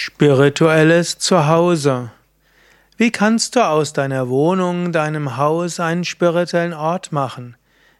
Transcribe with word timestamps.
Spirituelles 0.00 1.18
Zuhause. 1.18 2.12
Wie 2.96 3.10
kannst 3.10 3.56
du 3.56 3.66
aus 3.66 3.92
deiner 3.92 4.28
Wohnung, 4.28 4.92
deinem 4.92 5.36
Haus 5.36 5.80
einen 5.80 6.04
spirituellen 6.04 6.72
Ort 6.72 7.10
machen? 7.10 7.56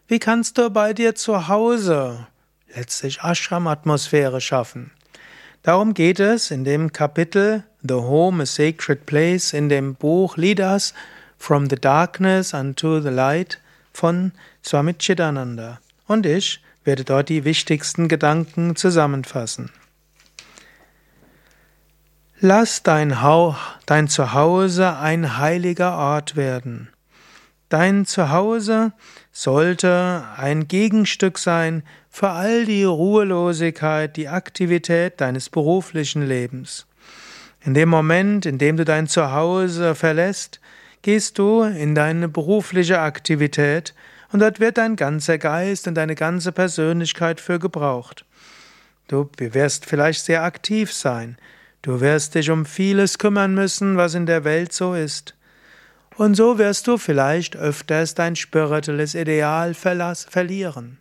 Wie 0.07 0.17
kannst 0.17 0.57
du 0.57 0.69
bei 0.69 0.93
dir 0.93 1.15
zu 1.15 1.49
Hause 1.49 2.27
letztlich 2.73 3.19
Ashram-Atmosphäre 3.19 4.39
schaffen? 4.39 4.91
Darum 5.61 5.93
geht 5.93 6.21
es 6.21 6.51
in 6.51 6.63
dem 6.63 6.93
Kapitel 6.93 7.65
The 7.83 7.95
Home, 7.95 8.43
a 8.43 8.45
Sacred 8.45 9.05
Place 9.05 9.51
in 9.51 9.67
dem 9.67 9.95
Buch 9.95 10.37
Lead 10.37 10.61
Us 10.61 10.93
from 11.37 11.69
the 11.69 11.75
Darkness 11.75 12.53
unto 12.53 13.01
the 13.01 13.09
Light 13.09 13.59
von 13.91 14.31
Swami 14.63 14.93
Chidananda. 14.93 15.81
Und 16.07 16.25
ich 16.25 16.61
werde 16.85 17.03
dort 17.03 17.27
die 17.27 17.43
wichtigsten 17.43 18.07
Gedanken 18.07 18.77
zusammenfassen. 18.77 19.69
Lass 22.41 22.83
dein, 22.83 23.21
Hau 23.21 23.57
dein 23.85 24.07
Zuhause 24.07 24.95
ein 24.95 25.39
heiliger 25.39 25.97
Ort 25.97 26.37
werden. 26.37 26.87
Dein 27.67 28.05
Zuhause 28.05 28.93
sollte 29.33 30.23
ein 30.37 30.69
Gegenstück 30.69 31.37
sein 31.37 31.83
für 32.09 32.29
all 32.29 32.65
die 32.65 32.85
Ruhelosigkeit, 32.85 34.15
die 34.15 34.29
Aktivität 34.29 35.19
deines 35.19 35.49
beruflichen 35.49 36.25
Lebens. 36.25 36.87
In 37.59 37.73
dem 37.73 37.89
Moment, 37.89 38.45
in 38.45 38.57
dem 38.57 38.77
du 38.77 38.85
dein 38.85 39.07
Zuhause 39.07 39.93
verlässt, 39.93 40.61
gehst 41.01 41.37
du 41.39 41.63
in 41.63 41.93
deine 41.93 42.29
berufliche 42.29 43.01
Aktivität 43.01 43.93
und 44.31 44.39
dort 44.39 44.61
wird 44.61 44.77
dein 44.77 44.95
ganzer 44.95 45.37
Geist 45.39 45.89
und 45.89 45.95
deine 45.95 46.15
ganze 46.15 46.53
Persönlichkeit 46.53 47.41
für 47.41 47.59
gebraucht. 47.59 48.23
Du 49.09 49.29
wirst 49.37 49.85
vielleicht 49.85 50.23
sehr 50.23 50.43
aktiv 50.43 50.93
sein, 50.93 51.37
Du 51.81 52.01
wirst 52.01 52.35
dich 52.35 52.49
um 52.49 52.65
vieles 52.65 53.17
kümmern 53.17 53.53
müssen, 53.53 53.95
was 53.95 54.13
in 54.13 54.25
der 54.25 54.43
Welt 54.43 54.73
so 54.73 54.93
ist. 54.93 55.35
Und 56.17 56.35
so 56.35 56.57
wirst 56.57 56.87
du 56.87 56.97
vielleicht 56.97 57.55
öfters 57.55 58.15
dein 58.15 58.35
spirituelles 58.35 59.15
Ideal 59.15 59.73
verlieren. 59.73 60.97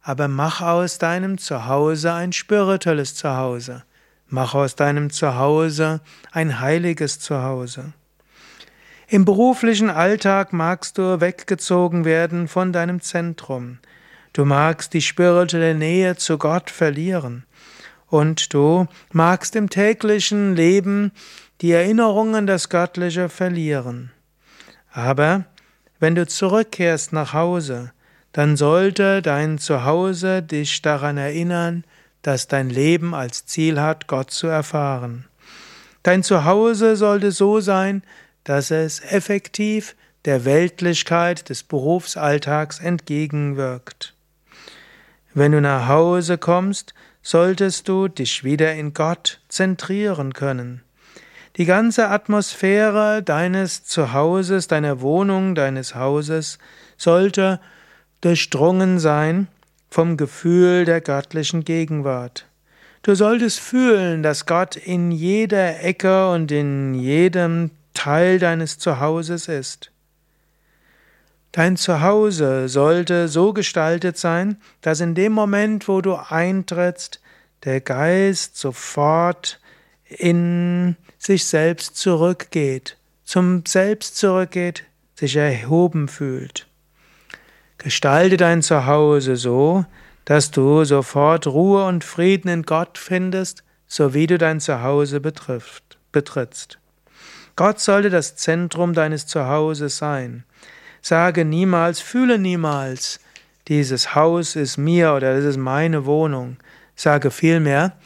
Aber 0.00 0.28
mach 0.28 0.62
aus 0.62 0.96
deinem 0.96 1.36
Zuhause 1.36 2.14
ein 2.14 2.32
spirituelles 2.32 3.14
Zuhause. 3.14 3.84
Mach 4.28 4.54
aus 4.54 4.76
deinem 4.76 5.10
Zuhause 5.10 6.00
ein 6.30 6.60
heiliges 6.60 7.20
Zuhause. 7.20 7.92
Im 9.08 9.26
beruflichen 9.26 9.90
Alltag 9.90 10.54
magst 10.54 10.96
du 10.96 11.20
weggezogen 11.20 12.06
werden 12.06 12.48
von 12.48 12.72
deinem 12.72 13.02
Zentrum. 13.02 13.78
Du 14.32 14.46
magst 14.46 14.94
die 14.94 15.02
spirituelle 15.02 15.74
Nähe 15.74 16.16
zu 16.16 16.38
Gott 16.38 16.70
verlieren 16.70 17.44
und 18.12 18.52
du 18.52 18.86
magst 19.10 19.56
im 19.56 19.70
täglichen 19.70 20.54
Leben 20.54 21.12
die 21.62 21.72
Erinnerung 21.72 22.36
an 22.36 22.46
das 22.46 22.68
Göttliche 22.68 23.30
verlieren. 23.30 24.10
Aber 24.92 25.46
wenn 25.98 26.14
du 26.14 26.26
zurückkehrst 26.26 27.14
nach 27.14 27.32
Hause, 27.32 27.92
dann 28.32 28.58
sollte 28.58 29.22
dein 29.22 29.56
Zuhause 29.56 30.42
dich 30.42 30.82
daran 30.82 31.16
erinnern, 31.16 31.84
dass 32.20 32.48
dein 32.48 32.68
Leben 32.68 33.14
als 33.14 33.46
Ziel 33.46 33.80
hat, 33.80 34.08
Gott 34.08 34.30
zu 34.30 34.46
erfahren. 34.46 35.24
Dein 36.02 36.22
Zuhause 36.22 36.96
sollte 36.96 37.32
so 37.32 37.60
sein, 37.60 38.02
dass 38.44 38.70
es 38.70 39.00
effektiv 39.00 39.96
der 40.26 40.44
Weltlichkeit 40.44 41.48
des 41.48 41.62
Berufsalltags 41.62 42.78
entgegenwirkt. 42.78 44.12
Wenn 45.32 45.52
du 45.52 45.62
nach 45.62 45.88
Hause 45.88 46.36
kommst, 46.36 46.92
solltest 47.22 47.88
du 47.88 48.08
dich 48.08 48.44
wieder 48.44 48.74
in 48.74 48.94
Gott 48.94 49.40
zentrieren 49.48 50.34
können. 50.34 50.82
Die 51.56 51.66
ganze 51.66 52.08
Atmosphäre 52.08 53.22
deines 53.22 53.84
Zuhauses, 53.84 54.68
deiner 54.68 55.00
Wohnung, 55.00 55.54
deines 55.54 55.94
Hauses 55.94 56.58
sollte 56.96 57.60
durchdrungen 58.22 58.98
sein 58.98 59.48
vom 59.90 60.16
Gefühl 60.16 60.84
der 60.84 61.00
göttlichen 61.00 61.64
Gegenwart. 61.64 62.46
Du 63.02 63.14
solltest 63.14 63.60
fühlen, 63.60 64.22
dass 64.22 64.46
Gott 64.46 64.76
in 64.76 65.10
jeder 65.10 65.82
Ecke 65.82 66.30
und 66.30 66.50
in 66.50 66.94
jedem 66.94 67.70
Teil 67.94 68.38
deines 68.38 68.78
Zuhauses 68.78 69.48
ist. 69.48 69.91
Dein 71.52 71.76
Zuhause 71.76 72.68
sollte 72.70 73.28
so 73.28 73.52
gestaltet 73.52 74.16
sein, 74.16 74.56
dass 74.80 75.00
in 75.00 75.14
dem 75.14 75.32
Moment, 75.32 75.86
wo 75.86 76.00
du 76.00 76.14
eintrittst, 76.14 77.20
der 77.64 77.82
Geist 77.82 78.56
sofort 78.56 79.60
in 80.08 80.96
sich 81.18 81.44
selbst 81.46 81.96
zurückgeht, 81.96 82.96
zum 83.22 83.64
Selbst 83.66 84.16
zurückgeht, 84.16 84.84
sich 85.14 85.36
erhoben 85.36 86.08
fühlt. 86.08 86.66
Gestalte 87.76 88.38
dein 88.38 88.62
Zuhause 88.62 89.36
so, 89.36 89.84
dass 90.24 90.50
du 90.50 90.84
sofort 90.84 91.46
Ruhe 91.46 91.84
und 91.86 92.02
Frieden 92.02 92.48
in 92.48 92.62
Gott 92.62 92.96
findest, 92.96 93.62
so 93.86 94.14
wie 94.14 94.26
du 94.26 94.38
dein 94.38 94.60
Zuhause 94.60 95.20
betrifft, 95.20 95.98
betrittst. 96.12 96.78
Gott 97.56 97.78
sollte 97.78 98.08
das 98.08 98.36
Zentrum 98.36 98.94
deines 98.94 99.26
Zuhauses 99.26 99.98
sein. 99.98 100.44
Sage 101.02 101.44
niemals, 101.44 102.00
fühle 102.00 102.38
niemals, 102.38 103.20
dieses 103.68 104.14
Haus 104.14 104.56
ist 104.56 104.76
mir 104.76 105.14
oder 105.14 105.36
das 105.36 105.44
ist 105.44 105.56
meine 105.56 106.06
Wohnung. 106.06 106.56
Sage 106.94 107.30
vielmehr, 107.30 107.96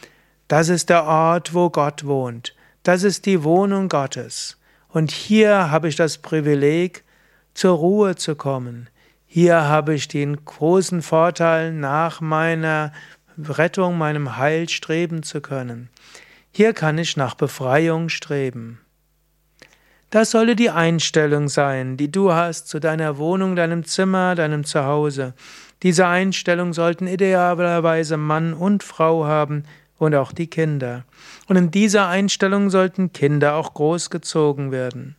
das 0.47 0.69
ist 0.69 0.89
der 0.89 1.03
Ort, 1.03 1.53
wo 1.53 1.69
Gott 1.69 2.05
wohnt. 2.05 2.55
Das 2.83 3.03
ist 3.03 3.25
die 3.25 3.43
Wohnung 3.43 3.89
Gottes. 3.89 4.57
Und 4.89 5.11
hier 5.11 5.69
habe 5.71 5.87
ich 5.87 5.95
das 5.95 6.17
Privileg, 6.17 7.03
zur 7.53 7.75
Ruhe 7.77 8.15
zu 8.15 8.35
kommen. 8.35 8.89
Hier 9.25 9.63
habe 9.63 9.93
ich 9.93 10.07
den 10.07 10.45
großen 10.45 11.01
Vorteil, 11.01 11.73
nach 11.73 12.21
meiner 12.21 12.93
Rettung, 13.37 13.97
meinem 13.97 14.37
Heil 14.37 14.69
streben 14.69 15.23
zu 15.23 15.41
können. 15.41 15.89
Hier 16.51 16.73
kann 16.73 16.97
ich 16.97 17.17
nach 17.17 17.35
Befreiung 17.35 18.09
streben. 18.09 18.79
Das 20.09 20.31
solle 20.31 20.55
die 20.55 20.69
Einstellung 20.69 21.49
sein, 21.49 21.97
die 21.97 22.09
du 22.09 22.31
hast 22.31 22.69
zu 22.69 22.79
deiner 22.79 23.17
Wohnung, 23.17 23.57
deinem 23.57 23.83
Zimmer, 23.83 24.35
deinem 24.35 24.63
Zuhause. 24.63 25.33
Diese 25.83 26.07
Einstellung 26.07 26.73
sollten 26.73 27.07
idealerweise 27.07 28.15
Mann 28.15 28.53
und 28.53 28.83
Frau 28.83 29.25
haben 29.25 29.65
und 29.97 30.15
auch 30.15 30.31
die 30.31 30.47
Kinder. 30.47 31.03
Und 31.47 31.57
in 31.57 31.71
dieser 31.71 32.07
Einstellung 32.07 32.69
sollten 32.69 33.11
Kinder 33.11 33.55
auch 33.55 33.73
großgezogen 33.73 34.71
werden. 34.71 35.15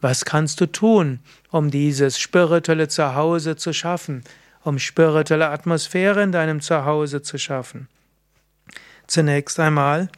Was 0.00 0.24
kannst 0.24 0.60
du 0.60 0.66
tun, 0.66 1.20
um 1.50 1.70
dieses 1.70 2.18
spirituelle 2.18 2.88
Zuhause 2.88 3.56
zu 3.56 3.72
schaffen, 3.72 4.22
um 4.62 4.78
spirituelle 4.78 5.48
Atmosphäre 5.48 6.22
in 6.22 6.30
deinem 6.30 6.60
Zuhause 6.60 7.22
zu 7.22 7.38
schaffen? 7.38 7.88
Zunächst 9.06 9.58
einmal, 9.58 10.10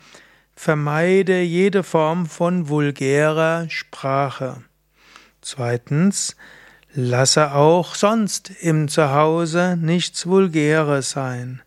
Vermeide 0.59 1.43
jede 1.43 1.85
Form 1.85 2.27
von 2.27 2.69
vulgärer 2.69 3.67
Sprache. 3.69 4.63
Zweitens, 5.43 6.35
lasse 6.93 7.53
auch 7.53 7.95
sonst 7.95 8.51
im 8.63 8.89
Zuhause 8.89 9.77
nichts 9.81 10.27
Vulgäres 10.27 11.11
sein. 11.11 11.63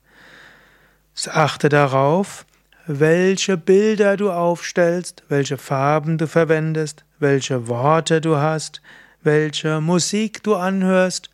Achte 1.28 1.70
darauf, 1.70 2.46
welche 2.88 3.58
Bilder 3.58 4.18
du 4.18 4.32
aufstellst, 4.32 5.24
welche 5.30 5.58
Farben 5.58 6.18
du 6.18 6.28
verwendest, 6.28 7.06
welche 7.20 7.68
Worte 7.68 8.20
du 8.20 8.38
hast, 8.38 8.82
welche 9.22 9.80
Musik 9.82 10.44
du 10.44 10.56
anhörst, 10.56 11.30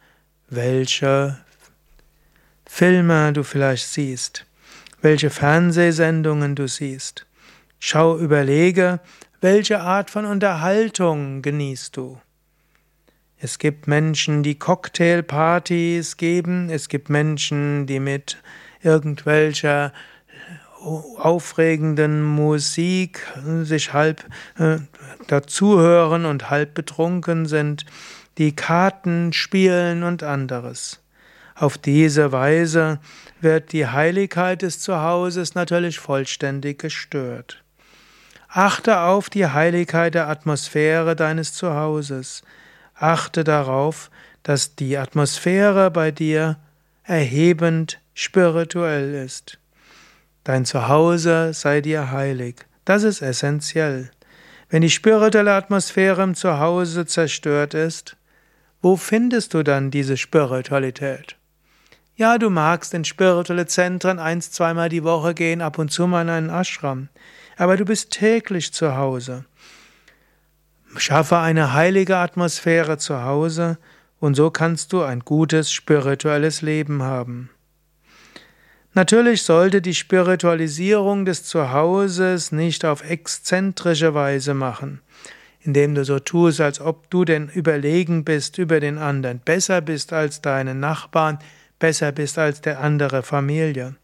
welche 0.50 1.40
Filme 2.66 3.32
du 3.32 3.44
vielleicht 3.44 3.88
siehst, 3.88 4.46
welche 5.02 5.30
Fernsehsendungen 5.30 6.56
du 6.56 6.68
siehst. 6.68 7.25
Schau, 7.88 8.18
überlege, 8.18 9.00
welche 9.42 9.80
Art 9.80 10.10
von 10.10 10.26
Unterhaltung 10.26 11.44
genießt 11.44 11.96
du. 11.96 12.20
Es 13.38 13.60
gibt 13.60 13.88
Menschen, 13.88 14.42
die 14.42 14.58
Cocktailpartys 14.58 16.18
geben, 16.18 16.72
es 16.72 16.90
gibt 16.90 17.12
Menschen, 17.12 17.86
die 17.86 18.00
mit 18.00 18.42
irgendwelcher 18.82 19.94
aufregenden 21.18 22.24
Musik 22.24 23.22
sich 23.62 23.94
halb 23.94 24.26
äh, 24.58 24.78
dazuhören 25.28 26.26
und 26.26 26.50
halb 26.50 26.74
betrunken 26.74 27.46
sind, 27.46 27.86
die 28.40 28.56
Karten 28.56 29.32
spielen 29.32 30.02
und 30.02 30.24
anderes. 30.24 31.04
Auf 31.54 31.78
diese 31.78 32.32
Weise 32.32 33.00
wird 33.42 33.74
die 33.74 33.86
Heiligkeit 33.86 34.64
des 34.64 34.80
Zuhauses 34.80 35.54
natürlich 35.54 36.00
vollständig 36.00 36.80
gestört. 36.80 37.62
Achte 38.58 39.02
auf 39.02 39.30
die 39.30 39.48
Heiligkeit 39.48 40.16
der 40.16 40.30
Atmosphäre 40.30 41.18
deines 41.18 41.52
Zuhauses. 41.52 42.42
Achte 42.94 43.44
darauf, 43.44 44.10
dass 44.44 44.78
die 44.78 44.98
Atmosphäre 44.98 45.92
bei 45.92 46.12
dir 46.12 46.56
erhebend 47.04 48.00
spirituell 48.14 49.14
ist. 49.14 49.60
Dein 50.46 50.64
Zuhause 50.64 51.54
sei 51.54 51.82
dir 51.82 52.12
heilig. 52.12 52.66
Das 52.86 53.04
ist 53.04 53.22
essentiell. 53.22 54.10
Wenn 54.70 54.84
die 54.84 54.90
spirituelle 54.90 55.54
Atmosphäre 55.54 56.24
im 56.24 56.34
Zuhause 56.34 57.06
zerstört 57.06 57.74
ist, 57.74 58.16
wo 58.82 58.96
findest 58.96 59.54
du 59.54 59.64
dann 59.64 59.92
diese 59.92 60.16
Spiritualität? 60.16 61.36
Ja, 62.16 62.38
du 62.38 62.50
magst 62.50 62.94
in 62.94 63.04
spirituelle 63.04 63.66
Zentren 63.66 64.18
eins, 64.18 64.52
zweimal 64.52 64.88
die 64.88 65.04
Woche 65.04 65.34
gehen, 65.34 65.62
ab 65.62 65.78
und 65.78 65.92
zu 65.92 66.08
mal 66.08 66.22
in 66.22 66.30
einen 66.30 66.50
Ashram, 66.50 67.10
aber 67.58 67.78
du 67.78 67.86
bist 67.86 68.12
täglich 68.12 68.74
zu 68.74 68.96
Hause. 68.96 69.46
Schaffe 70.98 71.38
eine 71.38 71.74
heilige 71.74 72.18
Atmosphäre 72.18 72.98
zu 72.98 73.24
Hause 73.24 73.78
und 74.20 74.36
so 74.36 74.50
kannst 74.50 74.94
du 74.94 75.02
ein 75.04 75.20
gutes 75.20 75.72
spirituelles 75.72 76.62
Leben 76.62 77.04
haben. 77.04 77.50
Natürlich 78.94 79.44
sollte 79.44 79.82
die 79.82 79.94
Spiritualisierung 79.94 81.26
des 81.26 81.44
Zuhauses 81.44 82.54
nicht 82.54 82.86
auf 82.86 83.04
exzentrische 83.04 84.14
Weise 84.14 84.54
machen, 84.54 85.02
indem 85.60 85.96
du 85.96 86.06
so 86.06 86.20
tust, 86.20 86.62
als 86.62 86.80
ob 86.80 87.10
du 87.10 87.26
denn 87.26 87.50
überlegen 87.50 88.24
bist 88.24 88.58
über 88.58 88.80
den 88.80 88.98
anderen, 88.98 89.40
besser 89.40 89.82
bist 89.82 90.14
als 90.14 90.40
deine 90.40 90.76
Nachbarn, 90.76 91.40
besser 91.78 92.14
bist 92.14 92.38
als 92.38 92.62
der 92.62 92.80
andere 92.80 93.22
Familie. 93.22 93.96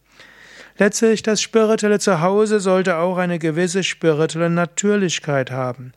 Letztlich 0.78 1.24
das 1.24 1.42
spirituelle 1.42 2.00
Zuhause 2.00 2.60
sollte 2.60 2.98
auch 2.98 3.18
eine 3.18 3.40
gewisse 3.40 3.84
spirituelle 3.84 4.50
Natürlichkeit 4.50 5.52
haben. 5.52 5.94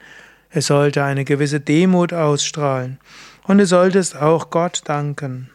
Es 0.51 0.67
sollte 0.67 1.03
eine 1.03 1.25
gewisse 1.25 1.61
Demut 1.61 2.13
ausstrahlen 2.13 2.99
und 3.45 3.59
du 3.59 3.67
solltest 3.67 4.17
auch 4.17 4.51
Gott 4.51 4.83
danken. 4.85 5.51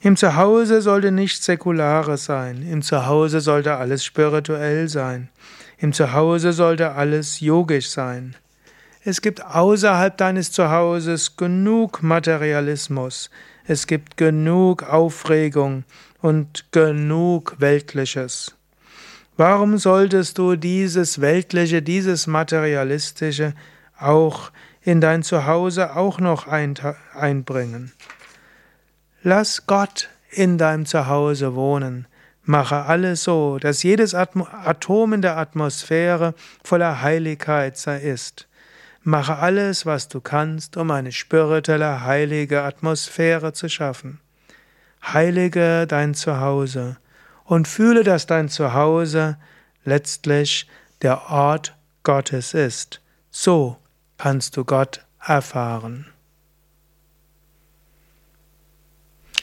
Im 0.00 0.16
Zuhause 0.16 0.80
sollte 0.80 1.10
nichts 1.10 1.44
Säkulares 1.44 2.24
sein, 2.24 2.62
im 2.62 2.82
Zuhause 2.82 3.40
sollte 3.40 3.76
alles 3.76 4.04
spirituell 4.04 4.88
sein, 4.88 5.28
im 5.78 5.92
Zuhause 5.92 6.52
sollte 6.52 6.92
alles 6.92 7.40
yogisch 7.40 7.90
sein. 7.90 8.36
Es 9.04 9.20
gibt 9.20 9.44
außerhalb 9.44 10.16
deines 10.16 10.52
Zuhauses 10.52 11.36
genug 11.36 12.02
Materialismus, 12.02 13.30
es 13.66 13.86
gibt 13.86 14.16
genug 14.16 14.84
Aufregung 14.84 15.84
und 16.20 16.72
genug 16.72 17.56
Weltliches. 17.58 18.54
Warum 19.36 19.78
solltest 19.78 20.38
du 20.38 20.56
dieses 20.56 21.20
Weltliche, 21.20 21.80
dieses 21.80 22.26
Materialistische 22.26 23.54
auch 23.98 24.50
in 24.82 25.00
dein 25.00 25.22
Zuhause 25.22 25.94
auch 25.94 26.18
noch 26.18 26.48
einbringen? 26.48 27.92
Lass 29.22 29.66
Gott 29.66 30.08
in 30.30 30.58
deinem 30.58 30.86
Zuhause 30.86 31.54
wohnen. 31.54 32.06
Mache 32.42 32.86
alles 32.86 33.24
so, 33.24 33.58
dass 33.58 33.82
jedes 33.82 34.14
Atom 34.14 35.12
in 35.12 35.22
der 35.22 35.36
Atmosphäre 35.36 36.34
voller 36.64 37.02
Heiligkeit 37.02 37.76
ist. 37.86 38.48
Mache 39.02 39.36
alles, 39.36 39.86
was 39.86 40.08
du 40.08 40.20
kannst, 40.20 40.76
um 40.76 40.90
eine 40.90 41.12
spirituelle, 41.12 42.04
heilige 42.04 42.62
Atmosphäre 42.62 43.52
zu 43.52 43.68
schaffen. 43.68 44.20
Heilige 45.02 45.86
dein 45.86 46.14
Zuhause 46.14 46.96
und 47.44 47.68
fühle, 47.68 48.04
dass 48.04 48.26
dein 48.26 48.48
Zuhause 48.48 49.36
letztlich 49.84 50.68
der 51.02 51.30
Ort 51.30 51.74
Gottes 52.02 52.54
ist. 52.54 53.00
So 53.30 53.76
kannst 54.18 54.56
du 54.56 54.64
Gott 54.64 55.04
erfahren. 55.24 56.06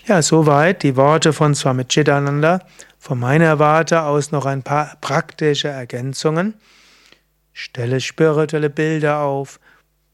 Ja, 0.06 0.22
soweit 0.22 0.84
die 0.84 0.96
Worte 0.96 1.34
von 1.34 1.56
Swami 1.56 1.86
Chidananda. 1.86 2.60
Von 3.00 3.20
meiner 3.20 3.58
Warte 3.58 4.04
aus 4.04 4.32
noch 4.32 4.46
ein 4.46 4.62
paar 4.62 4.98
praktische 5.02 5.68
Ergänzungen. 5.68 6.56
Stelle 7.54 8.02
spirituelle 8.02 8.70
Bilder 8.70 9.20
auf, 9.20 9.60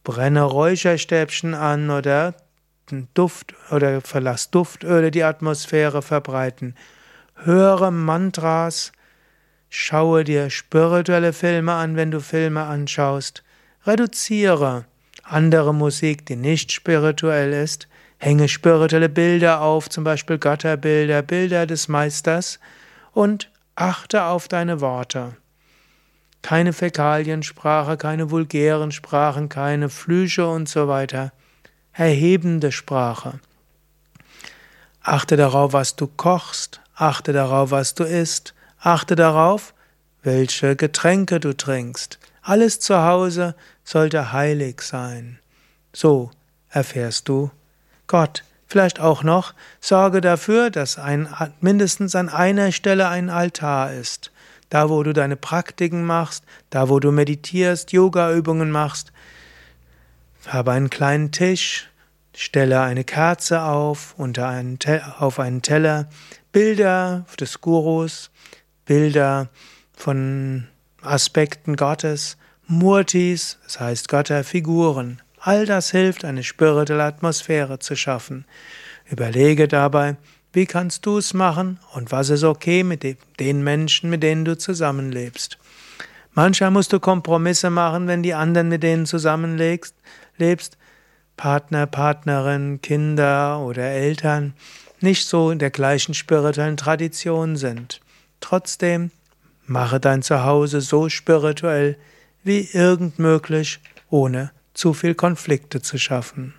brenne 0.03 0.43
Räucherstäbchen 0.43 1.53
an 1.53 1.89
oder 1.89 2.35
Duft 3.13 3.53
oder 3.71 4.01
verlass 4.01 4.51
Duftöle 4.51 5.11
die 5.11 5.23
Atmosphäre 5.23 6.01
verbreiten. 6.01 6.75
Höre 7.35 7.91
Mantras, 7.91 8.91
schaue 9.69 10.23
dir 10.23 10.49
spirituelle 10.49 11.33
Filme 11.33 11.73
an, 11.73 11.95
wenn 11.95 12.11
du 12.11 12.19
Filme 12.19 12.63
anschaust. 12.63 13.43
Reduziere 13.85 14.85
andere 15.23 15.73
Musik, 15.73 16.25
die 16.25 16.35
nicht 16.35 16.71
spirituell 16.71 17.53
ist. 17.53 17.87
Hänge 18.17 18.47
spirituelle 18.47 19.09
Bilder 19.09 19.61
auf, 19.61 19.89
zum 19.89 20.03
Beispiel 20.03 20.37
Götterbilder, 20.37 21.21
Bilder 21.21 21.65
des 21.65 21.87
Meisters 21.87 22.59
und 23.13 23.49
achte 23.75 24.23
auf 24.23 24.47
deine 24.47 24.81
Worte. 24.81 25.35
Keine 26.41 26.73
Fäkaliensprache, 26.73 27.97
keine 27.97 28.29
vulgären 28.29 28.91
Sprachen, 28.91 29.49
keine 29.49 29.89
Flüche 29.89 30.47
und 30.47 30.67
so 30.67 30.87
weiter. 30.87 31.31
Erhebende 31.93 32.71
Sprache. 32.71 33.39
Achte 35.01 35.35
darauf, 35.35 35.73
was 35.73 35.95
du 35.95 36.07
kochst, 36.07 36.79
achte 36.95 37.33
darauf, 37.33 37.71
was 37.71 37.95
du 37.95 38.03
isst, 38.03 38.53
achte 38.79 39.15
darauf, 39.15 39.73
welche 40.23 40.75
Getränke 40.75 41.39
du 41.39 41.55
trinkst. 41.55 42.19
Alles 42.41 42.79
zu 42.79 43.03
Hause 43.03 43.55
sollte 43.83 44.31
heilig 44.31 44.81
sein. 44.81 45.39
So 45.93 46.31
erfährst 46.69 47.27
du 47.27 47.51
Gott. 48.07 48.43
Vielleicht 48.67 49.01
auch 49.01 49.23
noch, 49.23 49.53
sorge 49.81 50.21
dafür, 50.21 50.69
dass 50.69 50.97
ein, 50.97 51.27
mindestens 51.59 52.15
an 52.15 52.29
einer 52.29 52.71
Stelle 52.71 53.09
ein 53.09 53.29
Altar 53.29 53.91
ist 53.93 54.31
da 54.71 54.89
wo 54.89 55.03
du 55.03 55.13
deine 55.13 55.35
Praktiken 55.35 56.05
machst, 56.05 56.43
da 56.71 56.89
wo 56.89 56.99
du 56.99 57.11
meditierst, 57.11 57.91
Yoga-Übungen 57.91 58.71
machst. 58.71 59.11
Habe 60.47 60.71
einen 60.71 60.89
kleinen 60.89 61.31
Tisch, 61.31 61.89
stelle 62.35 62.81
eine 62.81 63.03
Kerze 63.03 63.61
auf, 63.61 64.15
unter 64.17 64.47
einen 64.47 64.79
auf 65.19 65.39
einen 65.39 65.61
Teller, 65.61 66.09
Bilder 66.51 67.25
des 67.39 67.61
Gurus, 67.61 68.31
Bilder 68.85 69.49
von 69.93 70.67
Aspekten 71.01 71.75
Gottes, 71.75 72.37
Murtis, 72.67 73.57
das 73.63 73.79
heißt 73.79 74.07
Götterfiguren. 74.09 75.21
All 75.39 75.65
das 75.65 75.91
hilft, 75.91 76.25
eine 76.25 76.43
spirituelle 76.43 77.03
Atmosphäre 77.03 77.79
zu 77.79 77.95
schaffen. 77.95 78.45
Überlege 79.09 79.67
dabei, 79.67 80.15
wie 80.53 80.65
kannst 80.65 81.05
du 81.05 81.17
es 81.17 81.33
machen 81.33 81.79
und 81.93 82.11
was 82.11 82.29
ist 82.29 82.43
okay 82.43 82.83
mit 82.83 83.05
den 83.39 83.63
Menschen, 83.63 84.09
mit 84.09 84.21
denen 84.23 84.45
du 84.45 84.57
zusammenlebst? 84.57 85.57
Manchmal 86.33 86.71
musst 86.71 86.93
du 86.93 86.99
Kompromisse 86.99 87.69
machen, 87.69 88.07
wenn 88.07 88.23
die 88.23 88.33
anderen, 88.33 88.69
mit 88.69 88.83
denen 88.83 89.05
zusammenlebst, 89.05 89.95
lebst, 90.41 90.77
Partner, 91.37 91.87
Partnerin, 91.87 92.81
Kinder 92.81 93.61
oder 93.61 93.83
Eltern 93.83 94.53
nicht 94.99 95.25
so 95.27 95.49
in 95.49 95.59
der 95.59 95.71
gleichen 95.71 96.13
spirituellen 96.13 96.75
Tradition 96.77 97.55
sind. 97.55 98.01
Trotzdem 98.41 99.09
mache 99.65 99.99
dein 99.99 100.21
Zuhause 100.21 100.81
so 100.81 101.09
spirituell 101.09 101.97
wie 102.43 102.69
irgend 102.73 103.17
möglich, 103.19 103.79
ohne 104.09 104.51
zu 104.73 104.93
viel 104.93 105.15
Konflikte 105.15 105.81
zu 105.81 105.97
schaffen. 105.97 106.53